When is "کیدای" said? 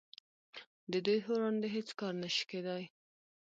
2.51-2.83